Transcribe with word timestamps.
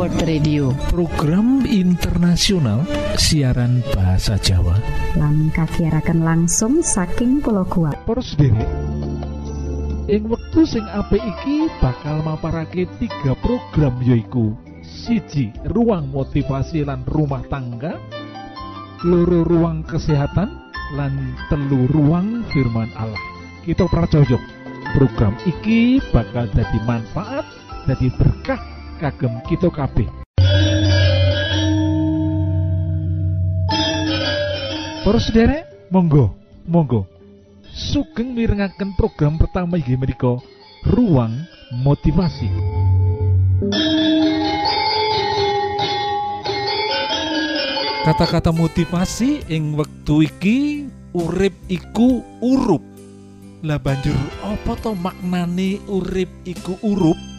World 0.00 0.24
Radio. 0.24 0.72
Program 0.88 1.60
internasional 1.68 2.88
siaran 3.20 3.84
bahasa 3.92 4.40
Jawa. 4.40 4.80
Lang 5.12 5.52
kasiaraken 5.52 6.24
langsung 6.24 6.80
saking 6.80 7.44
pulau 7.44 7.68
kuat 7.68 8.00
sendiri 8.24 8.64
ing 10.08 10.24
wektu 10.24 10.64
sing 10.64 10.88
apik 10.88 11.20
iki 11.20 11.68
bakal 11.84 12.24
maparake 12.24 12.88
tiga 12.96 13.36
program 13.44 14.00
yoiku 14.00 14.56
siji 14.80 15.52
ruang 15.68 16.08
motivasi 16.08 16.80
lan 16.80 17.04
rumah 17.04 17.44
tangga. 17.52 18.00
Loro 19.04 19.44
ruang 19.44 19.84
kesehatan. 19.84 20.48
Lan 20.96 21.36
telu 21.52 21.84
ruang 21.92 22.40
firman 22.56 22.88
Allah. 22.96 23.20
Kita 23.68 23.84
pracojok 23.84 24.40
program 24.96 25.36
iki 25.44 26.00
bakal 26.08 26.48
jadi 26.56 26.78
manfaat 26.88 27.44
jadi 27.84 28.08
berkah 28.16 28.79
kagem 29.00 29.32
kita 29.48 29.72
kabeh 29.72 30.06
Para 35.00 35.16
sederek, 35.16 35.64
monggo, 35.88 36.36
monggo. 36.68 37.08
Sugeng 37.72 38.36
mirengaken 38.36 38.92
program 39.00 39.40
pertama 39.40 39.80
inggih 39.80 39.96
menika 39.96 40.36
Ruang 40.84 41.40
Motivasi. 41.72 42.52
Kata-kata 48.04 48.52
motivasi 48.52 49.48
ing 49.48 49.72
wektu 49.72 50.28
iki 50.28 50.84
urip 51.16 51.56
iku 51.72 52.20
urup. 52.44 52.84
Lah 53.64 53.80
banjur 53.80 54.20
apa 54.44 54.76
to 54.84 54.92
maknane 55.00 55.80
urip 55.88 56.28
iku 56.44 56.76
urup? 56.84 57.29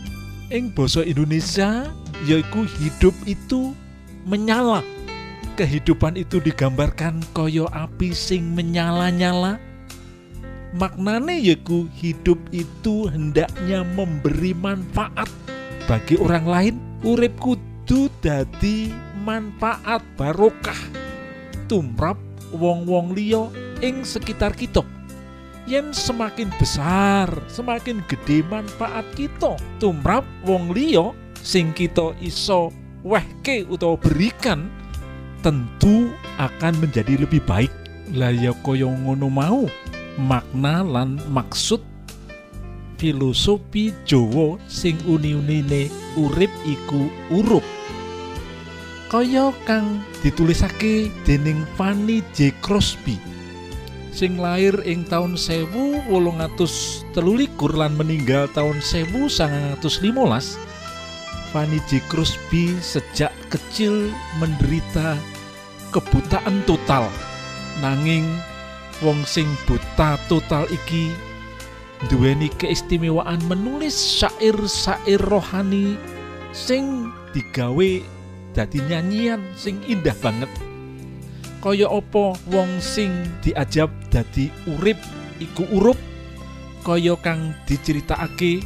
Ing 0.51 0.67
basa 0.75 0.99
Indonesia 1.07 1.87
yaiku 2.27 2.67
hidup 2.67 3.15
itu 3.23 3.71
menyala. 4.27 4.83
Kehidupan 5.55 6.19
itu 6.19 6.43
digambarkan 6.43 7.23
koyo 7.31 7.71
api 7.71 8.11
sing 8.11 8.51
menyala-nyala. 8.51 9.55
Maknane 10.75 11.39
yaiku 11.39 11.87
hidup 11.95 12.35
itu 12.51 13.07
hendaknya 13.07 13.87
memberi 13.95 14.51
manfaat 14.51 15.31
bagi 15.87 16.19
orang 16.19 16.43
lain. 16.43 16.75
Urip 17.07 17.31
kudu 17.39 18.11
dadi 18.19 18.91
manfaat 19.23 20.03
barokah. 20.19 20.83
Tumrap 21.71 22.19
wong-wong 22.51 23.15
liya 23.15 23.47
ing 23.79 24.03
sekitar 24.03 24.51
kita 24.51 24.83
yen 25.69 25.93
semakin 25.93 26.49
besar 26.57 27.29
semakin 27.51 28.01
gede 28.09 28.41
manfaat 28.47 29.05
kita. 29.13 29.57
Tumrap 29.77 30.25
wong 30.45 30.73
liya 30.73 31.13
sing 31.41 31.73
kita 31.73 32.13
iso 32.21 32.73
wehke 33.01 33.65
utawa 33.69 33.97
berikan 33.97 34.69
tentu 35.41 36.13
akan 36.37 36.73
menjadi 36.81 37.21
lebih 37.21 37.41
baik. 37.45 37.73
Lah 38.13 38.33
ya 38.33 38.53
kaya 38.61 38.89
ngono 38.89 39.31
mau 39.31 39.65
makna 40.19 40.83
lan 40.83 41.17
maksud 41.31 41.79
filosofi 43.01 43.89
Jawa 44.05 44.61
sing 44.69 44.93
uni-unine 45.09 45.89
urip 46.19 46.51
iku 46.67 47.09
urup. 47.33 47.65
Kaya 49.09 49.51
kang 49.67 50.05
ditulisake 50.23 51.11
dening 51.27 51.67
Fanny 51.75 52.23
J. 52.31 52.55
Crosby 52.63 53.30
sing 54.11 54.35
lahir 54.35 54.75
ing 54.83 55.07
taun 55.07 55.39
1813 55.39 57.15
lan 57.79 57.91
meninggal 57.95 58.51
taun 58.51 58.77
1915 58.83 59.81
Fanny 61.51 61.83
J. 61.91 61.99
Crosby 62.07 62.79
sejak 62.79 63.35
kecil 63.51 64.07
menderita 64.39 65.19
kebutaan 65.91 66.63
total. 66.63 67.11
Nanging 67.83 68.23
wong 69.03 69.19
sing 69.27 69.51
buta 69.67 70.15
total 70.31 70.63
iki 70.71 71.11
duweni 72.07 72.47
keistimewaan 72.55 73.43
menulis 73.51 73.91
syair-syair 73.93 75.19
rohani 75.19 75.99
sing 76.55 77.11
digawe 77.35 77.99
dadi 78.55 78.79
nyanyian 78.87 79.43
sing 79.59 79.83
indah 79.91 80.15
banget. 80.23 80.47
Kaya 81.61 81.85
apa 81.85 82.33
wong 82.49 82.81
sing 82.81 83.13
diajab 83.45 83.93
dadi 84.09 84.49
urip 84.65 84.97
iku 85.37 85.69
urup. 85.69 85.99
kaya 86.81 87.13
kang 87.21 87.53
diceritakake 87.69 88.65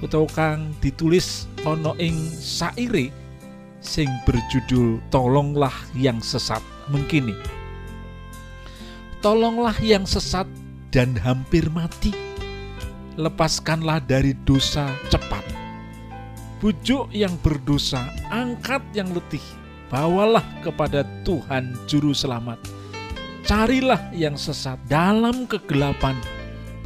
utawa 0.00 0.24
kang 0.32 0.72
ditulis 0.80 1.44
ana 1.68 1.92
ing 2.00 2.16
saire 2.32 3.12
sing 3.84 4.08
berjudul 4.24 5.04
Tolonglah 5.12 5.76
yang 5.92 6.24
sesat. 6.24 6.64
Mengkini. 6.88 7.36
Tolonglah 9.20 9.76
yang 9.84 10.08
sesat 10.08 10.48
dan 10.88 11.12
hampir 11.20 11.68
mati. 11.68 12.16
Lepaskanlah 13.20 14.00
dari 14.00 14.32
dosa 14.48 14.88
cepat. 15.12 15.44
Bujuk 16.64 17.12
yang 17.12 17.36
berdosa 17.44 18.08
angkat 18.32 18.80
yang 18.96 19.12
letih 19.12 19.59
bawalah 19.90 20.46
kepada 20.64 21.02
Tuhan 21.26 21.74
juru 21.90 22.14
selamat 22.14 22.62
carilah 23.44 24.00
yang 24.14 24.38
sesat 24.38 24.78
dalam 24.86 25.44
kegelapan 25.44 26.14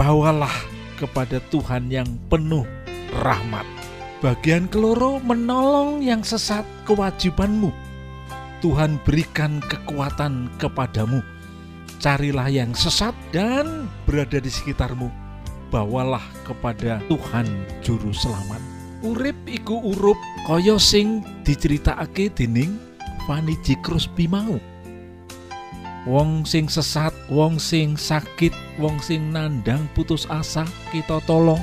bawalah 0.00 0.52
kepada 0.96 1.38
Tuhan 1.52 1.92
yang 1.92 2.08
penuh 2.32 2.64
rahmat 3.20 3.68
Bagian 4.24 4.72
keloro 4.72 5.20
menolong 5.20 6.00
yang 6.00 6.24
sesat 6.24 6.64
kewajibanmu. 6.88 7.68
Tuhan 8.64 8.96
berikan 9.04 9.60
kekuatan 9.60 10.48
kepadamu. 10.56 11.20
Carilah 12.00 12.48
yang 12.48 12.72
sesat 12.72 13.12
dan 13.36 13.84
berada 14.08 14.40
di 14.40 14.48
sekitarmu. 14.48 15.12
Bawalah 15.68 16.24
kepada 16.48 17.04
Tuhan 17.04 17.44
juru 17.84 18.16
selamat. 18.16 18.64
Urip 19.04 19.36
iku 19.44 19.92
urup 19.92 20.16
kaya 20.48 20.80
sing 20.80 21.20
diceritakake 21.44 22.32
dening 22.32 22.80
Fanny 23.24 23.56
J. 23.64 23.80
Crosby 23.80 24.28
mau. 24.28 24.60
Wong 26.04 26.44
sing 26.44 26.68
sesat, 26.68 27.16
wong 27.32 27.56
sing 27.56 27.96
sakit, 27.96 28.52
wong 28.76 29.00
sing 29.00 29.32
nandang 29.32 29.88
putus 29.96 30.28
asa, 30.28 30.68
kita 30.92 31.16
tolong 31.24 31.60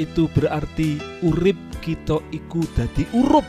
itu 0.00 0.28
berarti 0.32 0.96
urip 1.24 1.56
kita 1.84 2.20
iku 2.32 2.64
dadi 2.72 3.04
urup 3.12 3.44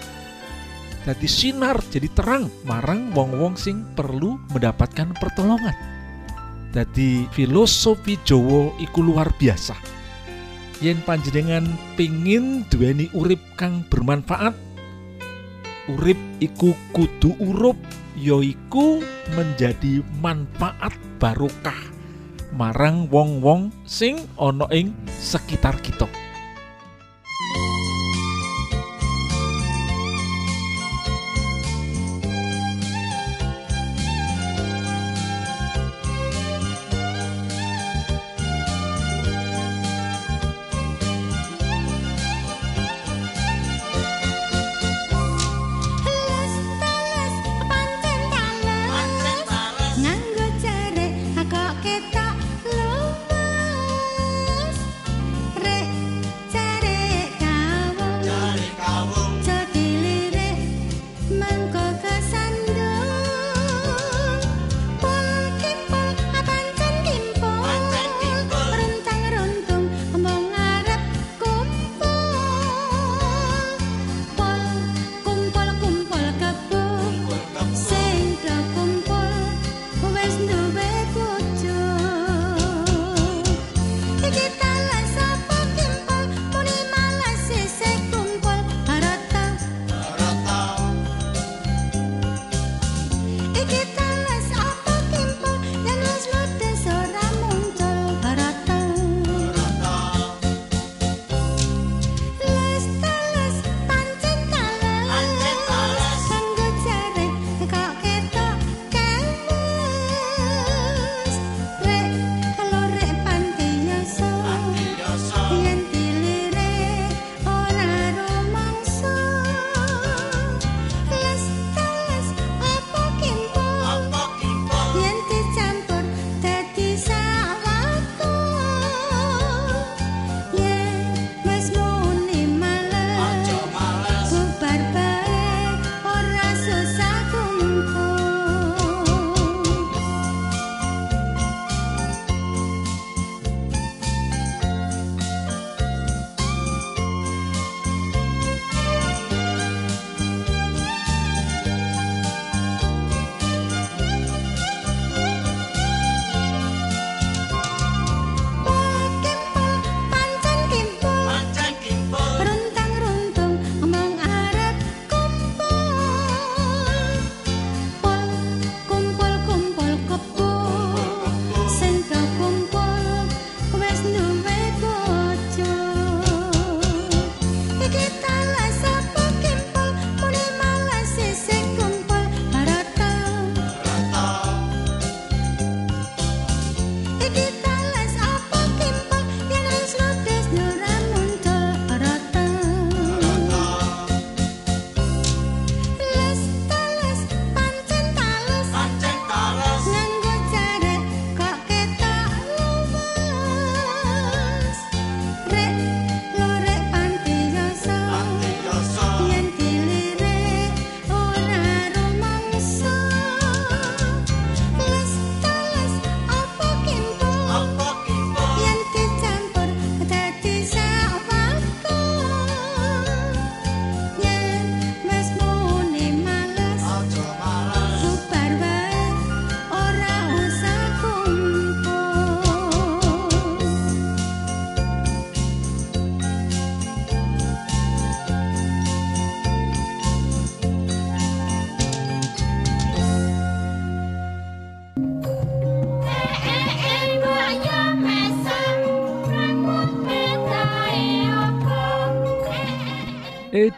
dadi 1.03 1.27
sinar 1.27 1.79
jadi 1.91 2.07
terang 2.11 2.47
marang 2.67 3.11
wong-wong 3.11 3.55
sing 3.59 3.83
perlu 3.95 4.39
mendapatkan 4.51 5.15
pertolongan 5.19 5.75
dadi 6.73 7.27
filosofi 7.31 8.17
Jowo 8.25 8.73
iku 8.81 9.03
luar 9.05 9.29
biasa 9.35 9.75
yen 10.81 10.99
panjenengan 11.05 11.67
pingin 11.95 12.65
duweni 12.67 13.07
urip 13.13 13.39
kang 13.55 13.85
bermanfaat 13.87 14.55
urip 15.91 16.15
iku 16.39 16.71
kudu 16.95 17.35
urup 17.43 17.75
yoiku 18.15 19.03
menjadi 19.35 19.99
manfaat 20.23 20.95
barokah 21.19 21.75
marang 22.55 23.11
wong-wong 23.11 23.67
sing 23.83 24.15
ana 24.39 24.63
ing 24.71 24.95
sekitar 25.11 25.75
kita 25.83 26.07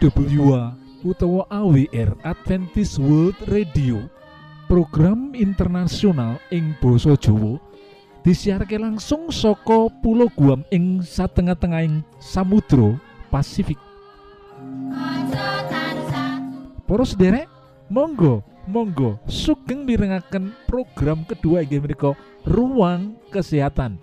EWA 0.05 0.77
utawa 1.01 1.49
AWR 1.49 2.13
Adventist 2.21 3.01
World 3.01 3.33
Radio. 3.49 4.05
Program 4.69 5.33
internasional 5.33 6.37
ing 6.53 6.77
Boso 6.77 7.17
Jowo 7.17 7.57
disiharke 8.21 8.77
langsung 8.77 9.33
soko 9.33 9.89
pulau 10.01 10.29
Guam 10.29 10.61
ing 10.69 11.01
satengah-tengahing 11.01 12.05
Samudro 12.21 13.01
Pasifik. 13.33 13.81
Poros 16.85 17.17
derek 17.17 17.49
Monggo 17.89 18.45
Monggo 18.69 19.17
sugeng 19.25 19.89
mirengaken 19.89 20.53
program 20.69 21.25
kedua 21.25 21.65
inggih 21.65 21.81
ruang 22.45 23.17
kesehatan. 23.33 23.97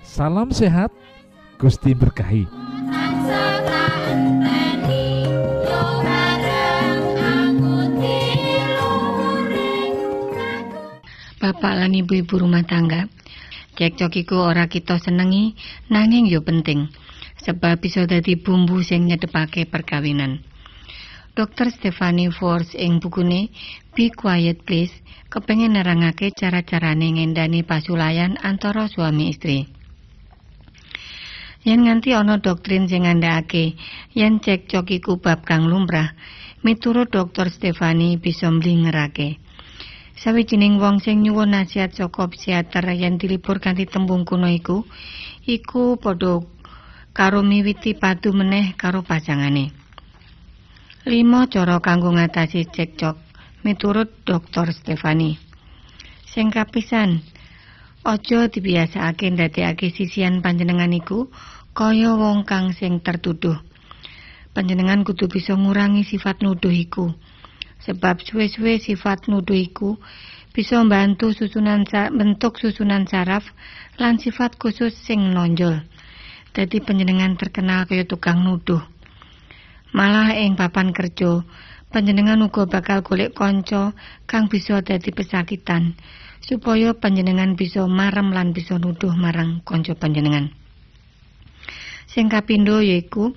Salam 0.00 0.48
sehat 0.48 0.92
Gusti 1.60 1.92
berkahi 1.92 2.48
Bapak 11.46 11.78
lan 11.78 11.94
ibu-ibu 11.94 12.42
rumah 12.42 12.66
tangga. 12.66 13.06
Cekcok 13.78 14.18
iku 14.18 14.50
ora 14.50 14.66
kita 14.66 14.98
senengi, 14.98 15.54
nanging 15.86 16.26
yo 16.26 16.42
penting. 16.42 16.90
Sebab 17.38 17.78
bisa 17.78 18.02
dadi 18.02 18.34
bumbu 18.34 18.82
sing 18.82 19.06
nyedepake 19.06 19.62
perkawinan. 19.70 20.42
Dr. 21.38 21.70
Stephanie 21.70 22.34
Force 22.34 22.74
ing 22.74 22.98
bukune 22.98 23.54
Be 23.94 24.10
Quiet 24.10 24.66
Please 24.66 24.90
kepengen 25.30 25.78
nerangake 25.78 26.34
cara-carane 26.34 27.14
ngendani 27.14 27.62
pasulayan 27.62 28.34
antara 28.42 28.90
suami 28.90 29.30
istri. 29.30 29.70
Yen 31.62 31.86
nganti 31.86 32.10
ana 32.10 32.42
doktrin 32.42 32.90
sing 32.90 33.06
ngandhakake 33.06 33.78
yen 34.18 34.42
cekcok 34.42 34.98
iku 34.98 35.22
bab 35.22 35.46
kang 35.46 35.70
lumrah, 35.70 36.10
miturut 36.66 37.06
Dr. 37.06 37.54
Stephanie 37.54 38.18
bisa 38.18 38.50
mlingerake. 38.50 39.45
Sawijining 40.16 40.80
wong 40.80 41.04
sing 41.04 41.20
nyuwun 41.20 41.52
nasihat 41.52 41.92
saka 41.92 42.24
psikiater 42.32 42.88
yen 42.96 43.20
dilipur 43.20 43.60
kanthi 43.60 43.84
tembung 43.84 44.24
kuno 44.24 44.48
iku, 44.48 44.88
iku 45.44 46.00
padha 46.00 46.40
karo 47.12 47.44
miwiti 47.44 47.92
padu 47.92 48.32
meneh 48.32 48.72
karo 48.80 49.04
pasangane. 49.04 49.76
Lima 51.04 51.44
cara 51.52 51.76
kanggo 51.84 52.16
ngatasi 52.16 52.64
cekcok 52.64 53.16
miturut 53.60 54.08
Dr. 54.24 54.72
Stefani. 54.72 55.36
Sing 56.24 56.48
kapisan, 56.48 57.20
aja 58.00 58.48
dibiasakake 58.48 59.28
ndadekake 59.36 59.92
sisian 59.92 60.40
panjenengan 60.40 60.96
iku 60.96 61.28
kaya 61.76 62.16
wong 62.16 62.48
kang 62.48 62.72
sing 62.72 63.04
tertuduh. 63.04 63.60
Panjenengan 64.56 65.04
kudu 65.04 65.28
bisa 65.28 65.52
ngurangi 65.52 66.08
sifat 66.08 66.40
nuduh 66.40 66.72
iku. 66.72 67.12
Sebab 67.84 68.22
suwe-suwe 68.24 68.80
sifat 68.80 69.28
nuduh 69.28 69.56
iku 69.56 70.00
bisa 70.56 70.80
membantu 70.80 71.36
susunan 71.36 71.84
bentuk 72.16 72.56
susunan 72.56 73.04
saraf 73.04 73.44
lan 74.00 74.16
sifat 74.16 74.56
khusus 74.56 74.96
sing 74.96 75.36
nonjol. 75.36 75.84
Dadi 76.56 76.80
panjenengan 76.80 77.36
terkenal 77.36 77.84
kaya 77.84 78.08
tukang 78.08 78.40
nuduh. 78.40 78.80
Malah 79.92 80.32
ing 80.32 80.56
papan 80.56 80.96
kerja, 80.96 81.44
panjenengan 81.92 82.40
uga 82.40 82.64
bakal 82.64 83.04
golek 83.04 83.36
kanca 83.36 83.92
kang 84.24 84.48
bisa 84.48 84.80
dadi 84.80 85.12
pesakitan 85.12 85.92
supaya 86.40 86.96
panjenengan 86.96 87.52
bisa 87.56 87.84
marem 87.84 88.32
lan 88.32 88.56
bisa 88.56 88.80
nuduh 88.80 89.12
marang 89.12 89.60
kanca 89.68 89.92
panjenengan. 89.92 90.48
Sing 92.08 92.32
kapindho 92.32 92.80
yaiku 92.80 93.36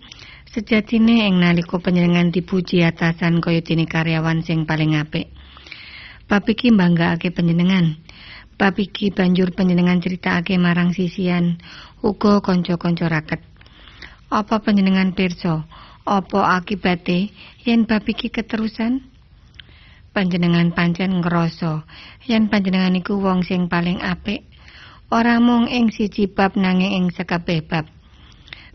Sejatine 0.50 1.30
ing 1.30 1.38
nalika 1.38 1.78
panjenengan 1.78 2.34
dipuji 2.34 2.82
atasan 2.82 3.38
kaya 3.38 3.62
dene 3.62 3.86
karyawan 3.86 4.42
sing 4.42 4.66
paling 4.66 4.98
apik. 4.98 5.30
Bab 6.26 6.50
iki 6.50 6.74
mbanggakake 6.74 7.30
panjenengan. 7.30 8.02
Bab 8.58 8.74
iki 8.82 9.14
banjur 9.14 9.54
panjenengan 9.54 10.02
critakake 10.02 10.58
marang 10.58 10.90
sisian 10.90 11.62
uga 12.02 12.42
kanca-kanca 12.42 13.06
raket. 13.06 13.46
Apa 14.34 14.58
panjenengan 14.66 15.14
pirsa? 15.14 15.70
Apa 16.02 16.58
akibate 16.58 17.30
yen 17.62 17.86
bab 17.86 18.10
iki 18.10 18.34
keterusan? 18.34 19.06
Panjenengan 20.18 20.74
pancen 20.74 21.22
ngrasa 21.22 21.86
yen 22.26 22.50
panjenengan 22.50 22.98
iku 22.98 23.22
wong 23.22 23.46
sing 23.46 23.70
paling 23.70 24.02
apik. 24.02 24.50
Ora 25.14 25.38
mung 25.38 25.70
ing 25.70 25.94
siji 25.94 26.26
bab 26.26 26.58
nanging 26.58 26.98
ing 26.98 27.06
sekabeh 27.14 27.62
bab. 27.62 27.99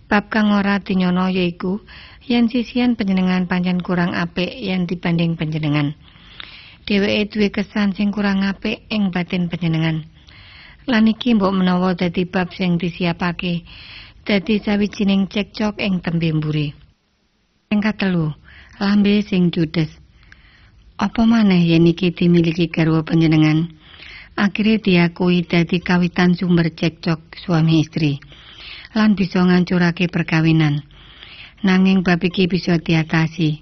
Bab 0.04 0.28
kang 0.28 0.52
ora 0.52 0.78
dinyono 0.84 1.32
yaiku 1.32 1.80
yen 2.28 2.52
sisian 2.52 2.92
panjenengan 2.92 3.48
pancen 3.48 3.80
kurang 3.80 4.12
apik 4.12 4.52
yen 4.52 4.84
dibanding 4.84 5.36
panjenengan. 5.40 5.96
Dheweke 6.84 7.32
duwe 7.32 7.48
kesan 7.48 7.96
sing 7.96 8.12
kurang 8.12 8.44
apik 8.44 8.84
ing 8.92 9.08
batin 9.08 9.48
panjenengan. 9.48 10.04
Lan 10.84 11.08
iki 11.08 11.32
mbok 11.32 11.56
menawa 11.56 11.96
dadi 11.96 12.28
bab 12.28 12.52
sing 12.52 12.76
disiapake 12.76 13.64
dadi 14.28 14.60
sawijining 14.60 15.24
cekcok 15.32 15.80
ing 15.80 16.04
tembe 16.04 16.28
mburi. 16.36 16.76
Sing 17.72 17.80
katelu, 17.80 18.28
lambe 18.76 19.24
sing 19.24 19.48
judes. 19.48 19.88
Apa 21.00 21.24
maneh 21.24 21.64
yen 21.64 21.88
iki 21.88 22.12
dimiliki 22.12 22.68
garwa 22.68 23.00
panjenengan? 23.00 23.72
Akhire 24.36 24.76
diakui 24.84 25.48
dadi 25.48 25.80
kawitan 25.80 26.36
sumber 26.36 26.68
cekcok 26.76 27.40
suami 27.40 27.80
istri. 27.80 28.20
Lan 28.94 29.18
bisa 29.18 29.42
ngancurake 29.42 30.06
perkawinan. 30.06 30.86
Nanging 31.66 32.06
bab 32.06 32.22
iki 32.22 32.46
bisa 32.46 32.78
diatasi. 32.78 33.60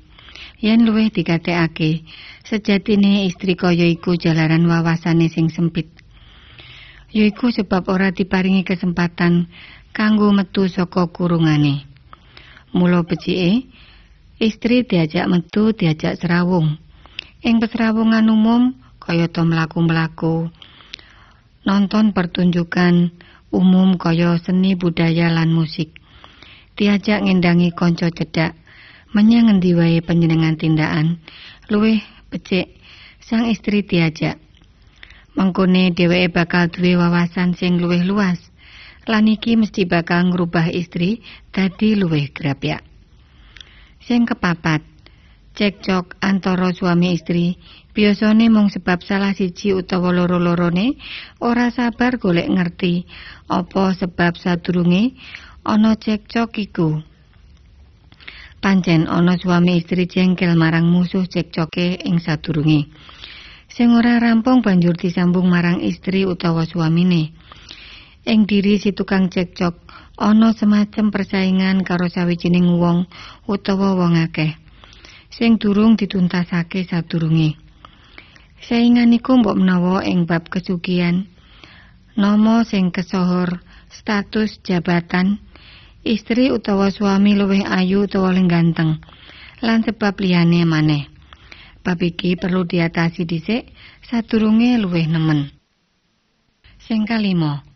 Yen 0.62 0.86
luwih 0.86 1.10
dikatekake, 1.10 2.06
sejatine 2.46 3.26
istri 3.26 3.58
kaya 3.58 3.82
iku 3.88 4.14
jalaran 4.14 4.62
wawasane 4.68 5.26
sing 5.26 5.50
sempit. 5.50 5.90
Yaiku 7.10 7.50
sebab 7.50 7.90
ora 7.90 8.14
diparingi 8.14 8.62
kesempatan 8.62 9.50
kanggo 9.90 10.30
metu 10.30 10.70
saka 10.70 11.10
kurungane. 11.10 11.84
Mula 12.72 13.04
becike, 13.04 13.68
istri 14.40 14.86
diajak 14.86 15.28
metu, 15.28 15.74
diajak 15.76 16.16
serawung. 16.16 16.78
Ing 17.42 17.58
pesrawungan 17.58 18.30
umum 18.30 18.78
kaya 19.02 19.26
to 19.26 19.42
mlaku-mlaku, 19.42 20.48
nonton 21.66 22.14
pertunjukan, 22.14 23.10
umum 23.52 24.00
kaya 24.00 24.40
seni 24.40 24.74
budaya 24.74 25.28
lan 25.28 25.52
musik. 25.52 25.92
Diajak 26.72 27.22
ngendangi 27.22 27.70
konco 27.76 28.08
cedak, 28.08 28.56
menyang 29.12 29.52
ngendi 29.52 29.76
wae 29.76 30.00
panjenengan 30.00 30.56
tindakan, 30.56 31.20
luwih 31.68 32.00
becik 32.32 32.80
sang 33.20 33.46
istri 33.52 33.84
diajak. 33.84 34.40
Mengkone 35.36 35.92
dheweke 35.92 36.32
bakal 36.32 36.68
duwe 36.68 36.96
wawasan 36.96 37.56
sing 37.56 37.80
luwih 37.80 38.04
luas. 38.04 38.40
Lan 39.08 39.28
iki 39.28 39.56
mesti 39.56 39.88
bakal 39.88 40.28
ngrubah 40.28 40.68
istri 40.72 41.24
dadi 41.52 41.96
luwih 41.96 42.32
grapyak. 42.32 42.84
Sing 44.04 44.28
kepapat, 44.28 44.84
cekcok 45.56 46.20
antara 46.20 46.72
suami 46.72 47.16
istri 47.16 47.56
biasane 47.92 48.48
mung 48.48 48.72
sebab 48.72 49.04
salah 49.04 49.36
siji 49.36 49.76
utawa 49.76 50.12
loro-lorone 50.16 50.96
ora 51.44 51.68
sabar 51.68 52.16
golek 52.16 52.48
ngerti. 52.48 53.04
Apa 53.52 53.92
sebab 53.92 54.40
sadurunge? 54.40 55.12
Ana 55.62 55.94
cekcok 55.94 56.50
iku. 56.58 57.04
Pancen 58.62 59.06
ana 59.06 59.36
suami 59.36 59.78
istri 59.78 60.08
jengkel 60.08 60.56
marang 60.56 60.88
musuh 60.88 61.28
cekcoke 61.28 62.00
ing 62.02 62.18
sadurunge. 62.18 62.88
Sing 63.72 63.92
ora 63.94 64.20
rampung 64.20 64.60
banjur 64.60 64.96
disambung 64.98 65.48
marang 65.48 65.80
istri 65.80 66.28
utawa 66.28 66.66
suamine. 66.66 67.32
Ing 68.22 68.46
diri 68.46 68.78
si 68.78 68.94
tukang 68.94 69.32
cekcok 69.32 69.74
ana 70.18 70.54
semacam 70.54 71.10
persaingan 71.10 71.82
karo 71.82 72.06
sawijining 72.06 72.78
wong 72.78 73.10
utawa 73.50 73.98
wong 73.98 74.14
akeh. 74.20 74.54
Sing 75.32 75.56
durung 75.56 75.96
dituntasake 75.96 76.84
sadurunge. 76.86 77.61
Saingan 78.62 79.10
iku 79.10 79.42
mbok 79.42 79.58
menawa 79.58 80.06
ing 80.06 80.22
bab 80.22 80.46
kesugihan, 80.46 81.26
nama 82.14 82.62
sing 82.62 82.94
kesohor, 82.94 83.58
status 83.90 84.62
jabatan, 84.62 85.42
istri 86.06 86.54
utawa 86.54 86.94
suami 86.94 87.34
luwih 87.34 87.66
ayu 87.66 88.06
utawa 88.06 88.30
luwih 88.30 88.46
ganteng, 88.46 89.02
lan 89.66 89.82
sebab 89.82 90.14
liyane 90.14 90.62
maneh. 90.62 91.10
Bab 91.82 91.98
iki 92.06 92.38
perlu 92.38 92.62
diatasi 92.62 93.26
dhisik 93.26 93.66
sadurunge 94.06 94.78
luwih 94.78 95.10
nemen. 95.10 95.50
Sing 96.86 97.02
kalimo, 97.02 97.66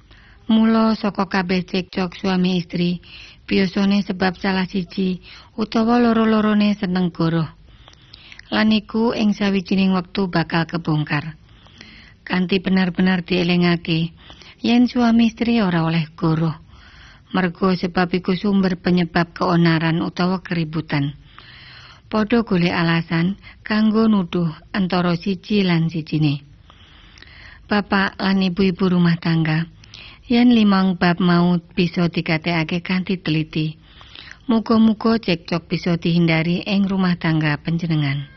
mula 0.46 0.94
saka 0.94 1.26
kabeh 1.26 1.66
cekcok 1.66 2.14
suami 2.14 2.62
istri 2.62 3.02
biasane 3.50 4.06
sebab 4.06 4.38
salah 4.38 4.70
siji 4.70 5.18
utawa 5.58 5.98
loro-lorone 5.98 6.78
seneng 6.78 7.10
goroh. 7.10 7.50
Lan 8.50 8.70
iku 8.70 9.14
ing 9.16 9.34
sawijining 9.34 9.94
wektu 9.96 10.30
bakal 10.30 10.66
kebongkar. 10.70 11.34
Kanti 12.26 12.62
benar-benar 12.62 13.22
dielingake 13.22 14.14
yen 14.62 14.90
suami 14.90 15.30
istri 15.30 15.62
ora 15.62 15.86
oleh 15.86 16.10
goroh. 16.14 16.54
Mergo 17.34 17.74
sebab 17.74 18.10
iku 18.14 18.38
sumber 18.38 18.78
penyebab 18.78 19.34
keonaran 19.34 19.98
utawa 20.00 20.40
keributan. 20.40 21.18
padha 22.06 22.46
golek 22.46 22.70
alasan 22.70 23.34
kanggo 23.66 24.06
nuduh 24.06 24.50
antara 24.70 25.18
siji 25.18 25.66
lan 25.66 25.90
sijine. 25.90 26.46
Bapak 27.66 28.14
lan 28.22 28.46
ibu-ibu 28.46 28.86
rumah 28.86 29.18
tangga, 29.18 29.66
yen 30.30 30.54
limang 30.54 30.94
bab 30.94 31.18
mau 31.18 31.58
bisa 31.74 32.06
dikatekake 32.06 32.78
kanthi 32.78 33.18
teliti. 33.18 33.74
Muga-muga 34.46 35.18
cekcok 35.18 35.66
bisa 35.66 35.98
dihindari 35.98 36.62
ing 36.62 36.86
rumah 36.86 37.18
tangga 37.18 37.58
panjenengan. 37.58 38.35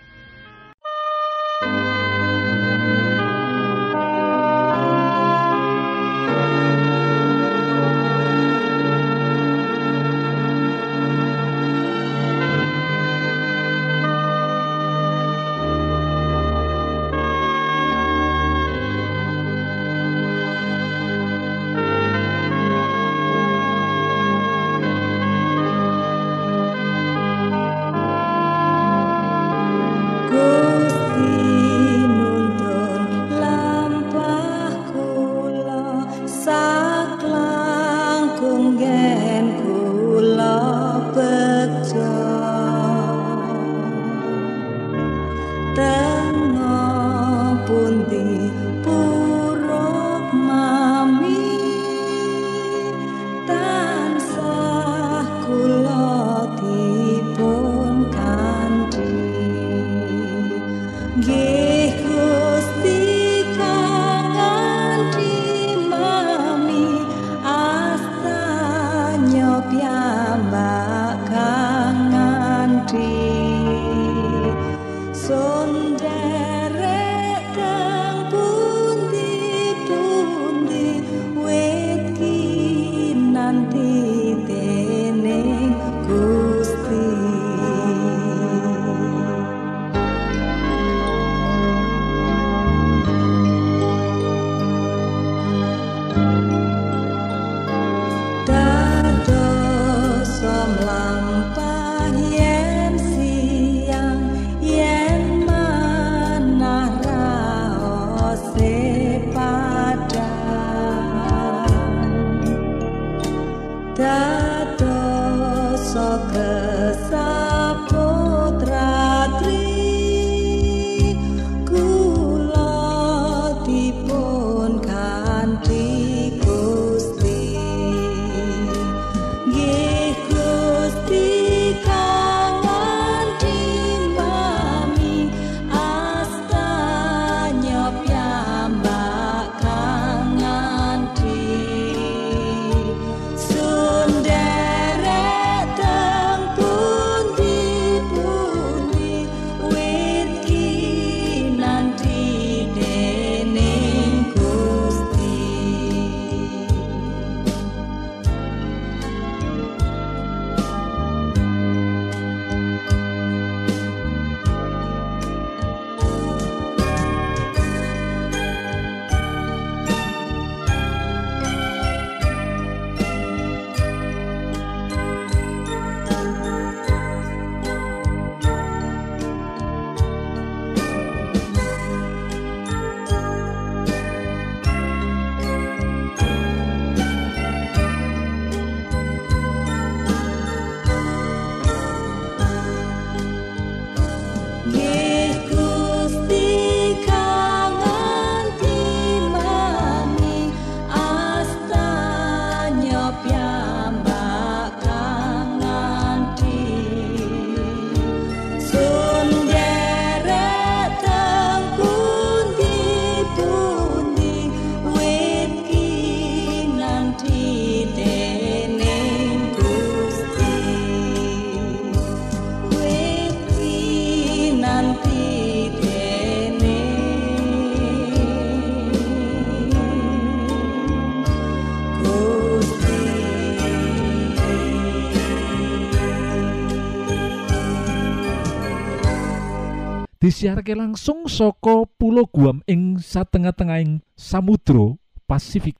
Disiarke 240.29 240.77
langsung 240.77 241.25
saka 241.25 241.89
Pulau 241.97 242.29
Guam 242.29 242.61
ing 242.69 243.01
satengah-tengahing 243.01 244.05
Samudra 244.13 244.93
Pasifik. 245.25 245.73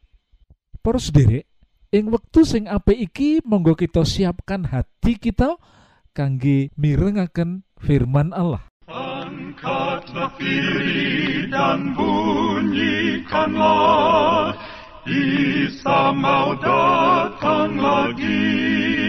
Para 0.81 0.97
sederek, 0.97 1.45
ing 1.93 2.09
wektu 2.09 2.41
sing 2.41 2.65
apik 2.65 2.97
iki 2.97 3.45
monggo 3.45 3.77
kita 3.77 4.01
siapkan 4.01 4.65
hati 4.65 5.21
kita 5.21 5.53
kangge 6.17 6.73
mirengaken 6.73 7.61
firman 7.77 8.33
Allah. 8.33 8.65
Diri 10.39 11.45
dan 11.51 11.93
bunyikanlah 11.93 12.65
Isa 15.05 16.09
mau 16.15 16.57
datang 16.57 17.77
lagi 17.77 19.08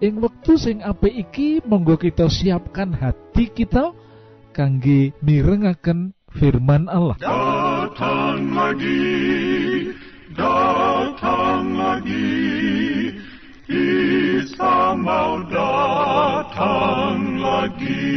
ing 0.00 0.16
wektu 0.16 0.56
sing 0.56 0.80
apik 0.80 1.12
iki 1.12 1.60
monggo 1.68 2.00
kita 2.00 2.24
siapkan 2.32 2.96
hati 2.96 3.52
kita 3.52 3.92
kangge 4.56 5.12
mirengaken 5.20 6.16
firman 6.32 6.88
Allah 6.88 7.20
Datang 7.20 8.54
lagi, 8.54 9.90
datang 10.32 11.74
lagi, 11.74 12.30
Isa 13.66 14.94
mau 14.94 15.42
datang 15.50 17.18
lagi. 17.42 18.14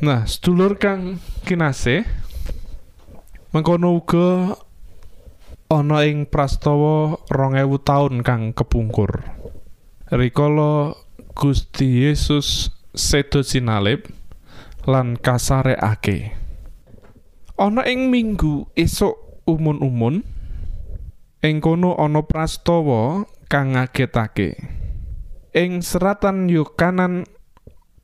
Nah, 0.00 0.24
sedulur 0.24 0.78
kang 0.78 1.18
kinase 1.44 2.06
mengkono 3.50 3.98
uga 3.98 4.54
ana 5.70 6.02
ing 6.02 6.26
prastawa 6.26 7.14
2000 7.30 7.86
taun 7.86 8.14
kang 8.26 8.50
kepungkur. 8.50 9.22
Rikala 10.10 10.98
Gusti 11.38 12.10
Yesus 12.10 12.74
sedo 12.90 13.46
sinalip 13.46 14.10
lan 14.82 15.14
kasarekake. 15.14 16.34
Ana 17.54 17.86
ing 17.86 18.10
minggu 18.10 18.66
esuk 18.74 19.14
umun-umun 19.46 20.26
ing 21.46 21.62
kono 21.62 21.94
ana 21.94 22.26
prastawa 22.26 23.30
kang 23.46 23.78
ngagetake. 23.78 24.58
Ing 25.54 25.86
seratan 25.86 26.50
Yohanan 26.50 27.30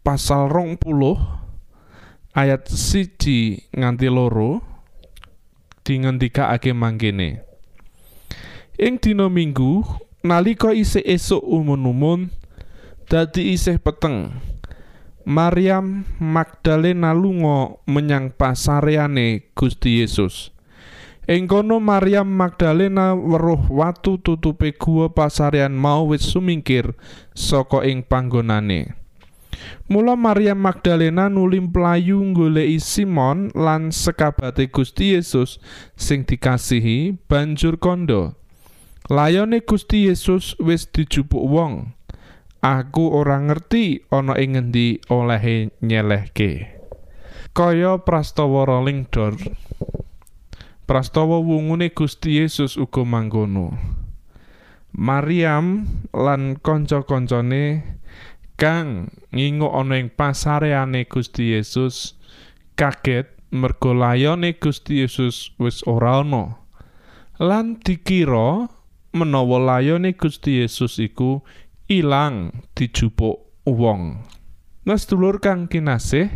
pasal 0.07 0.47
rong 0.55 0.79
puluh 0.79 1.19
ayat 2.31 2.71
siji 2.71 3.67
nganti 3.75 4.07
loro 4.07 4.63
dingendikake 5.83 6.71
mangkene 6.71 7.46
ing 8.77 9.01
dina 9.01 9.33
minggu 9.33 9.89
nalika 10.21 10.77
isih 10.77 11.01
esuk 11.01 11.41
umun-umun 11.41 12.29
dadi 13.09 13.57
isih 13.57 13.81
peteng 13.81 14.37
Maryam 15.25 16.05
Magdalena 16.21 17.17
lunga 17.17 17.81
menyang 17.89 18.29
pasareane 18.37 19.49
Gusti 19.57 20.05
Yesus 20.05 20.53
ing 21.25 21.49
kono 21.49 21.81
Maryam 21.81 22.29
Magdalena 22.29 23.17
weruh 23.17 23.65
watu 23.73 24.21
tutupe 24.21 24.77
gua 24.77 25.09
pasarean 25.09 25.73
mau 25.73 26.13
wis 26.13 26.29
sumingkir 26.29 26.93
saka 27.33 27.81
ing 27.81 28.05
panggonane 28.05 28.93
Mula 29.89 30.21
Maryam 30.21 30.61
Magdalena 30.61 31.33
nuli 31.33 31.65
mlayu 31.65 32.21
goleki 32.37 32.77
Simon 32.77 33.49
lan 33.57 33.89
sekabate 33.89 34.69
Gusti 34.69 35.17
Yesus 35.17 35.57
sing 35.97 36.29
dikasihi 36.29 37.17
banjur 37.25 37.81
kondo. 37.81 38.37
Layone 39.07 39.63
Gusti 39.63 40.11
Yesus 40.11 40.59
wis 40.59 40.91
dijupuk 40.91 41.47
wong. 41.47 41.95
Aku 42.59 43.15
ora 43.15 43.39
ngerti 43.39 44.03
ana 44.11 44.35
ing 44.35 44.59
ngendi 44.59 44.99
olehe 45.07 45.71
nyelehke. 45.79 46.75
Kaya 47.55 48.03
prastawa 48.03 48.67
Rolling 48.67 49.07
Door. 49.07 49.39
Prastawa 50.91 51.39
wungune 51.39 51.95
Gusti 51.95 52.43
Yesus 52.43 52.75
uga 52.75 53.07
mangkono. 53.07 53.79
Maryam 54.91 55.87
lan 56.11 56.59
kanca-kancane 56.59 57.87
kang 58.59 59.15
ngingo 59.31 59.71
ana 59.71 60.03
ing 60.03 60.11
pasareane 60.11 61.07
Gusti 61.07 61.55
Yesus 61.55 62.19
kaget 62.75 63.31
merga 63.55 63.95
layone 63.95 64.59
Gusti 64.59 65.07
Yesus 65.07 65.55
wis 65.63 65.87
ora 65.87 66.27
ana 66.27 66.59
lan 67.39 67.79
dikira 67.79 68.67
menawa 69.17 69.57
layone 69.81 70.13
Gusti 70.13 70.61
Yesus 70.61 71.01
iku 71.01 71.41
ilang 71.89 72.53
dijupuk 72.77 73.65
wong 73.65 74.21
Nah 74.87 74.95
sedulur 74.95 75.43
kang 75.43 75.67
kinasih 75.67 76.31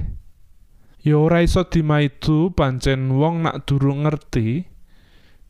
ya 1.05 1.17
ora 1.17 1.45
iso 1.45 1.69
dimaidu 1.69 2.51
pancen 2.57 3.13
wong 3.15 3.47
nak 3.47 3.69
durung 3.69 4.09
ngerti 4.09 4.67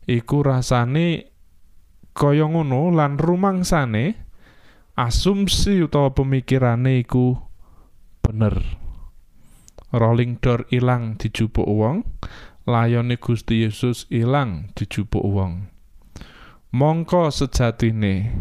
iku 0.05 0.45
rasane 0.45 1.31
kaya 2.11 2.45
ngono 2.45 2.91
lan 2.91 3.15
rumangsane 3.17 4.27
asumsi 4.99 5.81
utawa 5.81 6.11
pemikirane 6.11 7.01
iku 7.01 7.39
bener. 8.19 8.77
Rolling 9.91 10.39
door 10.39 10.69
ilang 10.71 11.19
dijupuk 11.19 11.67
wong, 11.67 12.07
layone 12.63 13.19
Gusti 13.19 13.67
Yesus 13.67 14.07
ilang 14.07 14.71
dijupuk 14.77 15.25
wong. 15.25 15.70
Mongko 16.71 17.35
sejatine 17.35 18.31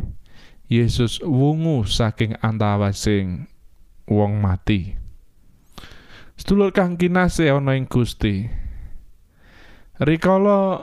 Yesus 0.71 1.19
wungu 1.19 1.83
saking 1.83 2.39
antawasing 2.39 3.51
wong 4.07 4.39
mati. 4.39 4.95
Sedulur 6.39 6.71
kang 6.71 6.95
kinase 6.95 7.51
ana 7.51 7.75
ing 7.75 7.91
Gusti. 7.91 8.47
Rikala 9.99 10.79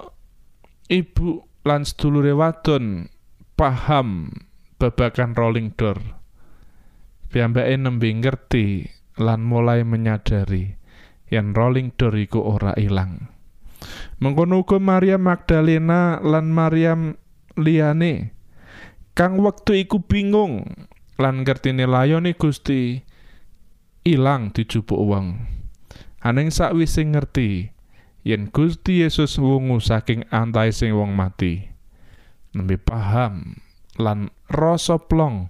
ibu 0.92 1.48
lan 1.64 1.88
sedulure 1.88 2.36
wadon 2.36 3.08
paham 3.56 4.28
babakan 4.76 5.32
rolling 5.32 5.72
door. 5.80 6.04
Piyambake 7.32 7.80
nembe 7.80 8.12
ngerti 8.12 8.92
lan 9.24 9.48
mulai 9.48 9.88
menyadari 9.88 10.76
yen 11.32 11.56
rolling 11.56 11.96
door 11.96 12.12
iku 12.20 12.44
ora 12.44 12.76
ilang. 12.76 13.32
Mengkono 14.20 14.68
uga 14.68 14.84
Maria 14.84 15.16
Magdalena 15.16 16.20
lan 16.20 16.52
Maryam 16.52 17.16
liyane 17.58 18.38
kang 19.18 19.42
wektu 19.42 19.74
iku 19.74 20.00
bingung 20.06 20.66
lan 21.18 21.42
ngertine 21.42 21.90
layone 21.90 22.38
Gusti 22.38 23.02
ilang 24.06 24.54
dijupuk 24.54 25.02
wong. 25.02 25.28
Aning 26.22 26.54
sakwise 26.54 27.02
ngerti 27.02 27.74
yen 28.22 28.54
Gusti 28.54 29.02
Yesus 29.02 29.42
wungu 29.42 29.82
saking 29.82 30.24
antahe 30.30 30.70
sing 30.70 30.94
wong 30.94 31.18
mati. 31.18 31.66
Nembe 32.54 32.78
paham 32.78 33.58
lan 33.98 34.30
rasa 34.48 35.02
plong 35.02 35.50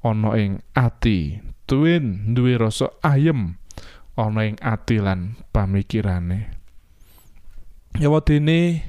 ana 0.00 0.32
ing 0.40 0.64
ati 0.72 1.44
tuwin 1.68 2.32
duwe 2.32 2.56
rasa 2.56 2.88
ayem 3.04 3.60
ana 4.16 4.48
ing 4.48 4.56
ati 4.64 4.96
lan 4.96 5.36
pamikirane 5.52 6.56
wadene 8.00 8.80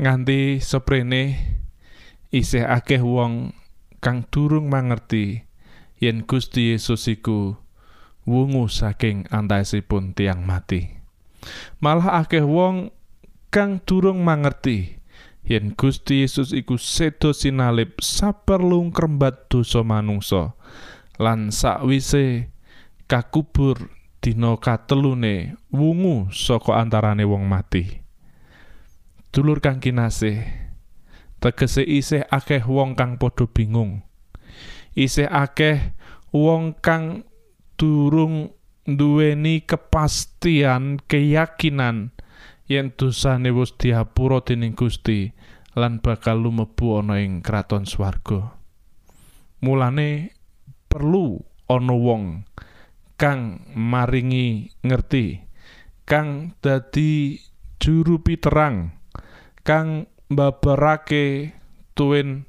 nganti 0.00 0.64
seprene 0.64 1.36
isih 2.32 2.64
akeh 2.64 3.04
wong 3.04 3.52
kang 4.00 4.24
durung 4.32 4.72
mangerti 4.72 5.44
yen 6.00 6.24
Gusti 6.24 6.72
Yesus 6.72 7.04
iku 7.04 7.60
wungu 8.24 8.64
saking 8.72 9.28
antaesipun 9.28 10.16
tiang 10.16 10.48
mati. 10.48 10.88
Malah 11.84 12.24
akeh 12.24 12.40
wong 12.40 12.96
kang 13.52 13.84
durung 13.84 14.24
mangerti 14.24 14.96
yen 15.44 15.76
Gusti 15.76 16.24
Yesus 16.24 16.56
iku 16.56 16.80
sedo 16.80 17.36
sinalip 17.36 18.00
saperlu 18.00 18.88
krembat 18.96 19.52
dosa 19.52 19.84
manungsa 19.84 20.56
lan 21.20 21.52
sakwise 21.52 22.48
kakubur 23.04 23.92
dina 24.24 24.56
katelune 24.56 25.60
wungu 25.68 26.32
saka 26.32 26.80
antarane 26.80 27.28
wong 27.28 27.44
mati 27.44 28.00
dulur 29.30 29.62
kang 29.62 29.78
kinasih 29.78 30.42
tegese 31.42 31.82
isih 31.86 32.26
akeh 32.28 32.62
wong 32.66 32.98
kang 32.98 33.16
padha 33.16 33.46
bingung 33.46 34.06
isih 34.94 35.30
akeh 35.30 35.94
wong 36.34 36.78
kang 36.78 37.26
durung 37.78 38.52
duweni 38.84 39.62
kepastian 39.62 40.98
keyakinan 41.06 42.12
yen 42.70 42.94
dosane 42.94 43.50
wis 43.50 43.74
diapura 43.74 44.42
dening 44.46 44.78
Gusti 44.78 45.34
lan 45.74 46.02
bakal 46.02 46.42
lumebu 46.42 46.98
ana 46.98 47.22
ing 47.22 47.42
kraton 47.42 47.86
swarga. 47.86 48.58
Mulane 49.62 50.34
perlu 50.90 51.38
ana 51.70 51.94
wong 51.94 52.46
kang 53.18 53.68
maringi 53.76 54.70
ngerti, 54.82 55.44
kang 56.08 56.56
dadi 56.64 57.36
juru 57.78 58.24
piterang, 58.24 58.99
kang 59.70 60.10
mbabarake 60.26 61.54
tuwin 61.94 62.42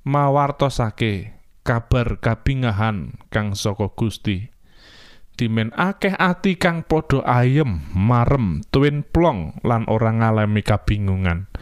mawartosake 0.00 1.36
kabar 1.60 2.16
kabingahan 2.24 3.20
kang 3.28 3.52
saka 3.52 3.92
Gusti. 3.92 4.48
dimen 5.36 5.76
akeh 5.76 6.16
ati 6.16 6.56
kang 6.56 6.80
padha 6.88 7.20
ayem 7.28 7.84
marem 7.92 8.64
tuwin 8.72 9.04
plong 9.04 9.60
lan 9.60 9.84
ora 9.92 10.08
ngalami 10.08 10.64
kabingungan 10.64 11.52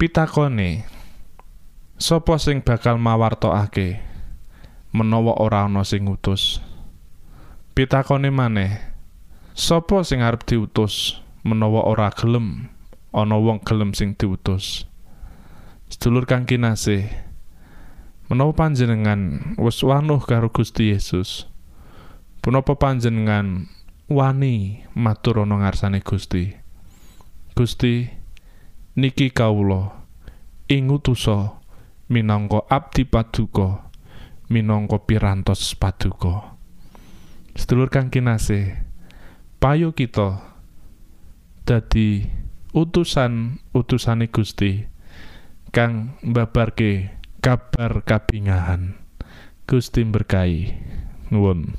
pitakone 0.00 0.88
Sopo 2.00 2.40
sing 2.40 2.64
bakal 2.64 2.96
mawartokake 2.96 4.00
menawa 4.96 5.36
ora 5.36 5.68
ana 5.68 5.84
sing 5.84 6.08
ngutus? 6.08 6.64
Pitakone 7.76 8.32
maneh, 8.32 8.72
sapa 9.52 10.00
sing 10.00 10.24
arep 10.24 10.48
diutus 10.48 11.20
menawa 11.44 11.84
ora 11.84 12.08
gelem 12.08 12.72
ana 13.10 13.36
wong 13.38 13.62
gelem 13.66 13.94
sing 13.94 14.14
diutus? 14.14 14.86
Sedulur 15.90 16.26
kang 16.26 16.46
kinasih, 16.46 17.10
menawa 18.30 18.54
panjenengan 18.54 19.54
wis 19.58 19.82
wanuh 19.82 20.22
karo 20.22 20.50
Gusti 20.54 20.94
Yesus, 20.94 21.50
punapa 22.42 22.78
panjenengan 22.78 23.66
wani 24.06 24.86
matur 24.94 25.42
ana 25.42 25.66
ngarsane 25.66 25.98
Gusti? 26.02 26.54
Gusti, 27.58 28.06
niki 28.94 29.30
kawula 29.30 30.06
ing 30.70 30.90
utusa 30.90 31.58
minangka 32.10 32.66
abdi 32.66 33.06
paduka 33.06 33.86
minangka 34.50 34.98
pirantos 35.02 35.78
paduka 35.78 36.58
sedulur 37.54 37.86
kang 37.86 38.10
kinasih 38.10 38.74
payo 39.62 39.94
kita 39.94 40.42
dadi 41.62 42.26
utusan 42.70 43.58
utusane 43.74 44.30
Gusti 44.30 44.86
kang 45.74 46.18
mbabarke 46.22 47.10
kabar 47.42 48.06
kabingahan. 48.06 48.94
Gusti 49.66 50.02
berkahi. 50.02 50.74
Nuwun 51.30 51.78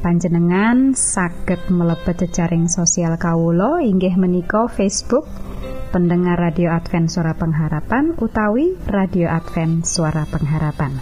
panjenengan 0.00 0.94
saged 0.96 1.68
mlebet 1.68 2.26
jejaring 2.26 2.70
sosial 2.70 3.18
Kawulo 3.18 3.82
inggih 3.82 4.14
menika 4.14 4.70
Facebook 4.70 5.26
pendengar 5.90 6.38
radio 6.38 6.72
Advent 6.72 7.12
suara 7.12 7.34
pengharapan 7.34 8.16
utawi 8.16 8.78
radio 8.86 9.28
Advent 9.28 9.84
suara 9.84 10.24
pengharapan. 10.28 10.96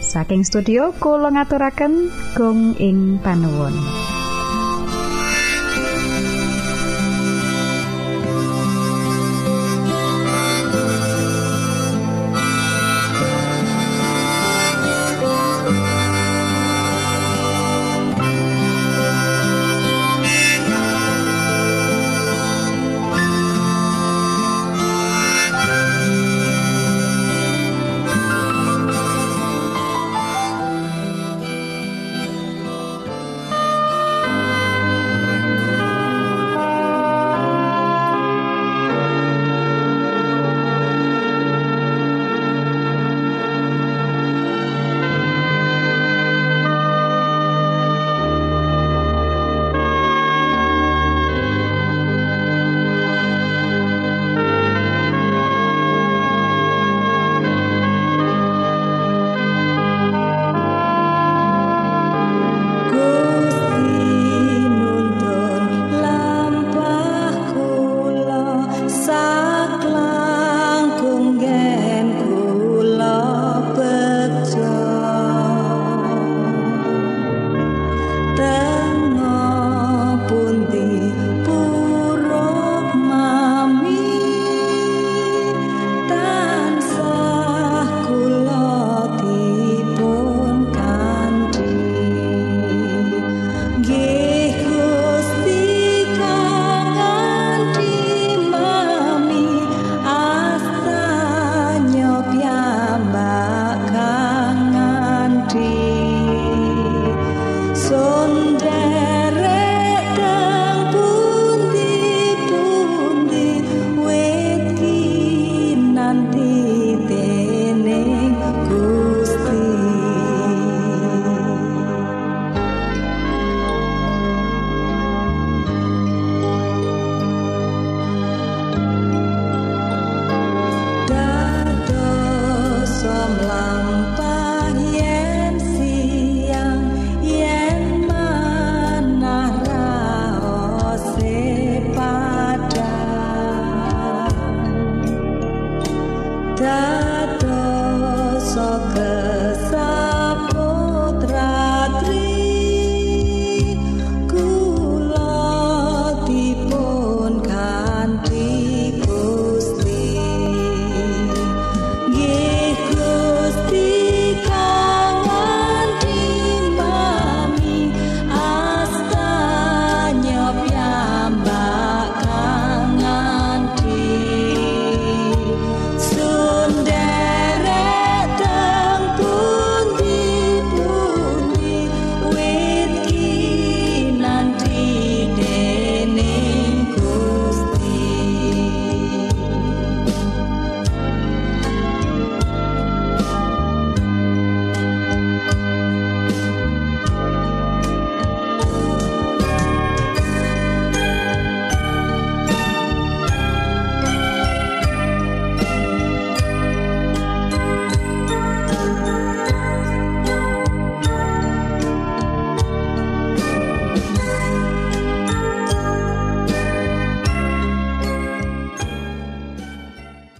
Saking 0.00 0.46
studio 0.46 0.94
kula 0.96 1.34
ngaturaken 1.34 2.08
gong 2.38 2.78
ing 2.78 3.18
panuwun 3.20 3.74